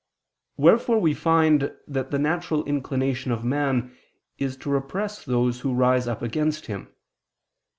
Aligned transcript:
Wherefore 0.57 0.97
we 0.99 1.13
find 1.13 1.73
that 1.87 2.09
the 2.09 2.17
natural 2.17 2.63
inclination 2.63 3.31
of 3.31 3.43
man 3.45 3.95
is 4.39 4.57
to 4.57 4.69
repress 4.71 5.23
those 5.23 5.59
who 5.59 5.75
rise 5.75 6.07
up 6.07 6.23
against 6.23 6.65
him. 6.65 6.87